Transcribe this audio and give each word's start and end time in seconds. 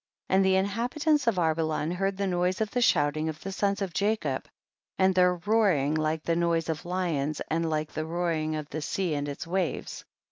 7. 0.31 0.37
And 0.37 0.43
the 0.45 0.55
inhabitants 0.55 1.27
of 1.27 1.37
Arbelan 1.37 1.91
heard 1.91 2.17
the 2.17 2.25
noise 2.25 2.59
of 2.59 2.71
the 2.71 2.81
shouting 2.81 3.29
of 3.29 3.39
the 3.41 3.51
sons 3.51 3.83
of 3.83 3.93
Jacob, 3.93 4.47
and 4.97 5.13
their 5.13 5.35
roaring 5.35 5.93
like 5.93 6.23
THE 6.23 6.35
BOOK 6.35 6.37
OF 6.37 6.39
JASHER. 6.39 6.41
117 6.41 6.41
the 6.41 6.47
noise 6.47 6.69
of 6.69 6.89
lions 6.89 7.41
and 7.51 7.69
like 7.69 7.91
the 7.91 8.05
roaring 8.07 8.55
of 8.55 8.67
the 8.71 8.81
sea 8.81 9.13
and 9.13 9.29
its 9.29 9.45
waves. 9.45 10.03